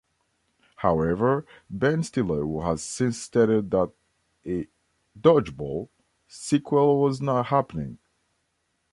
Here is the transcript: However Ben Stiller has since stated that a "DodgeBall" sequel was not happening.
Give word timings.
However 0.77 1.45
Ben 1.69 2.01
Stiller 2.01 2.43
has 2.63 2.81
since 2.81 3.19
stated 3.21 3.69
that 3.69 3.91
a 4.43 4.67
"DodgeBall" 5.15 5.89
sequel 6.27 6.99
was 7.03 7.21
not 7.21 7.45
happening. 7.45 7.99